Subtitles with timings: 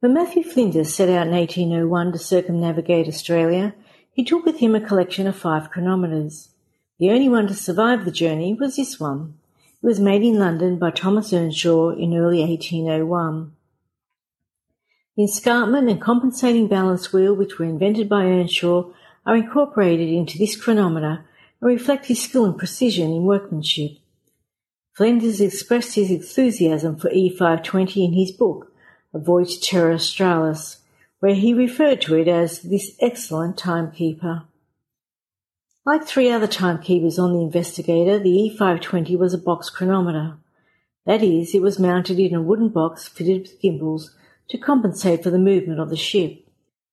[0.00, 3.74] When Matthew Flinders set out in 1801 to circumnavigate Australia,
[4.12, 6.50] he took with him a collection of five chronometers.
[7.00, 9.34] The only one to survive the journey was this one.
[9.82, 13.50] It was made in London by Thomas Earnshaw in early 1801.
[15.16, 18.92] The escapement and compensating balance wheel which were invented by Earnshaw
[19.26, 21.24] are incorporated into this chronometer
[21.60, 23.98] and reflect his skill and precision in workmanship.
[24.92, 28.67] Flinders expressed his enthusiasm for E520 in his book,
[29.14, 30.78] A Voyage to Terra Australis,
[31.20, 34.44] where he referred to it as this excellent timekeeper.
[35.86, 40.36] Like three other timekeepers on the Investigator, the E520 was a box chronometer.
[41.06, 44.14] That is, it was mounted in a wooden box fitted with gimbals
[44.50, 46.46] to compensate for the movement of the ship.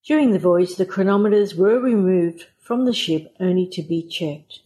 [0.05, 4.59] During the voyage, the chronometers were removed from the ship only to be checked.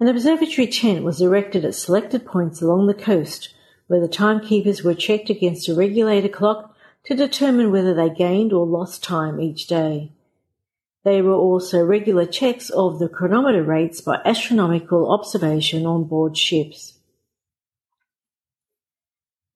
[0.00, 3.54] An observatory tent was erected at selected points along the coast
[3.86, 6.74] where the timekeepers were checked against a regulator clock
[7.04, 10.10] to determine whether they gained or lost time each day.
[11.04, 16.94] There were also regular checks of the chronometer rates by astronomical observation on board ships.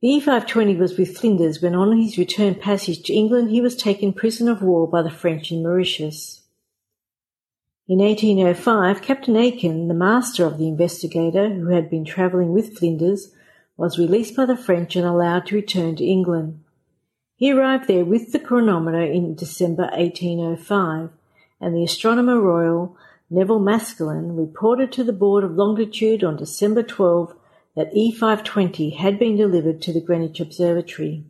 [0.01, 4.13] The E520 was with Flinders when on his return passage to England he was taken
[4.13, 6.43] prisoner of war by the French in Mauritius.
[7.89, 13.33] In 1805, Captain Aken, the master of the Investigator, who had been travelling with Flinders,
[13.79, 16.63] was released by the French and allowed to return to England.
[17.37, 21.11] He arrived there with the chronometer in December 1805,
[21.61, 22.97] and the Astronomer Royal,
[23.31, 27.35] Nevil Maskelyne, reported to the Board of Longitude on December 12
[27.77, 31.23] that E520 had been delivered to the Greenwich Observatory.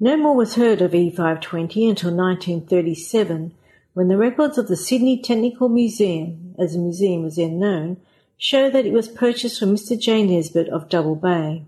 [0.00, 3.54] No more was heard of E520 until 1937,
[3.92, 7.98] when the records of the Sydney Technical Museum, as the museum was then known,
[8.38, 9.98] show that it was purchased from Mr.
[9.98, 10.22] J.
[10.22, 11.64] Nesbitt of Double Bay.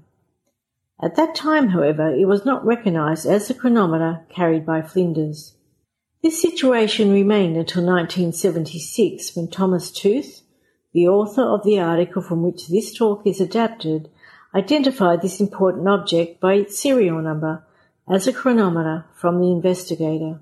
[1.02, 5.54] At that time, however, it was not recognised as the chronometer carried by Flinders.
[6.22, 10.42] This situation remained until 1976 when Thomas Tooth,
[10.92, 14.08] the author of the article from which this talk is adapted
[14.54, 17.62] identified this important object by its serial number
[18.08, 20.40] as a chronometer from the investigator.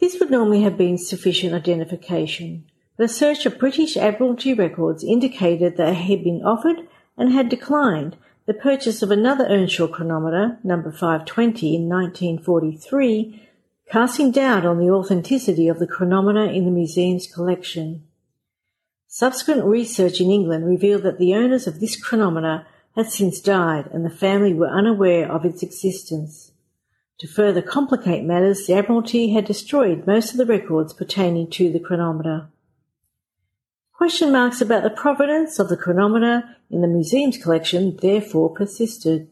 [0.00, 2.64] This would normally have been sufficient identification,
[3.02, 6.86] a search of British Admiralty records indicated that it had been offered
[7.16, 13.48] and had declined the purchase of another Earnshaw chronometer, number 520, in 1943,
[13.90, 18.02] casting doubt on the authenticity of the chronometer in the museum's collection.
[19.06, 24.04] Subsequent research in England revealed that the owners of this chronometer had since died and
[24.04, 26.52] the family were unaware of its existence.
[27.18, 31.78] To further complicate matters, the Admiralty had destroyed most of the records pertaining to the
[31.78, 32.48] chronometer.
[34.02, 39.28] Question marks about the provenance of the chronometer in the museum's collection therefore persisted.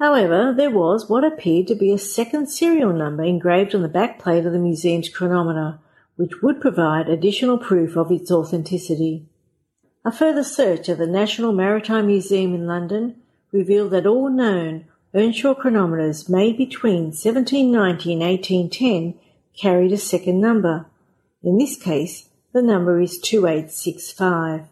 [0.00, 4.18] However, there was what appeared to be a second serial number engraved on the back
[4.18, 5.78] plate of the museum's chronometer,
[6.16, 9.26] which would provide additional proof of its authenticity.
[10.02, 13.16] A further search at the National Maritime Museum in London
[13.52, 19.20] revealed that all known Earnshaw chronometers made between 1790 and 1810
[19.54, 20.86] carried a second number.
[21.42, 24.68] In this case, the number is 2865.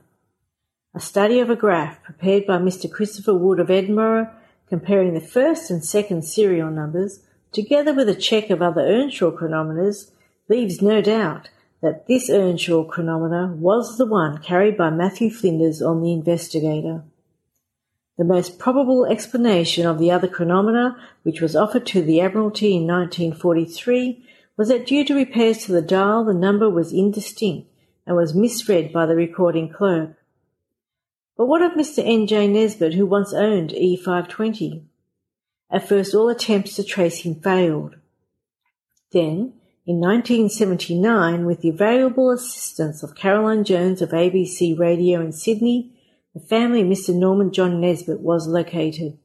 [0.94, 2.88] A study of a graph prepared by Mr.
[2.88, 4.30] Christopher Wood of Edinburgh
[4.68, 10.12] comparing the first and second serial numbers together with a check of other Earnshaw chronometers
[10.48, 11.50] leaves no doubt
[11.82, 17.02] that this Earnshaw chronometer was the one carried by Matthew Flinders on the Investigator.
[18.16, 20.94] The most probable explanation of the other chronometer,
[21.24, 24.24] which was offered to the Admiralty in 1943,
[24.56, 27.70] was that due to repairs to the dial the number was indistinct
[28.06, 30.16] and was misread by the recording clerk.
[31.36, 32.02] But what of Mr.
[32.04, 32.26] N.
[32.26, 32.46] J.
[32.46, 34.84] Nesbitt, who once owned E520?
[35.70, 37.96] At first all attempts to trace him failed.
[39.12, 39.54] Then,
[39.86, 45.92] in 1979, with the valuable assistance of Caroline Jones of ABC Radio in Sydney,
[46.34, 47.14] the family of Mr.
[47.14, 49.18] Norman John Nesbitt was located.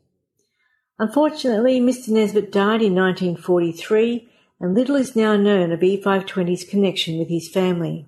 [1.00, 2.10] Unfortunately, Mr.
[2.10, 4.28] Nesbitt died in 1943
[4.60, 8.08] and little is now known of E520's connection with his family.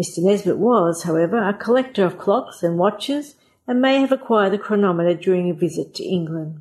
[0.00, 0.18] Mr.
[0.18, 3.34] Nesbitt was, however, a collector of clocks and watches
[3.66, 6.60] and may have acquired the chronometer during a visit to England.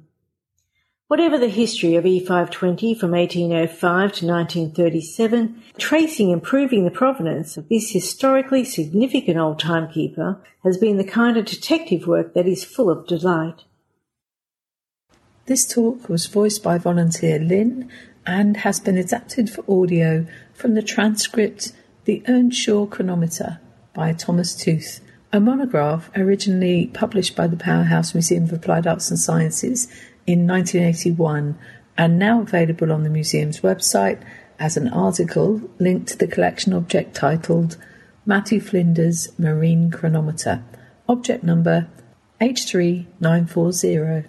[1.07, 7.68] Whatever the history of E520 from 1805 to 1937, tracing and proving the provenance of
[7.68, 12.89] this historically significant old timekeeper has been the kind of detective work that is full
[12.89, 13.66] of delight.
[15.48, 17.92] This talk was voiced by volunteer Lin
[18.25, 21.74] and has been adapted for audio from the transcript
[22.06, 23.59] The Earnshaw Chronometer
[23.94, 25.01] by Thomas Tooth
[25.31, 29.86] a monograph originally published by the Powerhouse Museum of Applied Arts and Sciences
[30.27, 31.57] in 1981
[31.98, 34.19] and now available on the museum's website
[34.59, 37.77] as an article linked to the collection object titled
[38.25, 40.63] Matthew Flinders Marine Chronometer,
[41.07, 41.88] object number
[42.42, 44.25] H3940.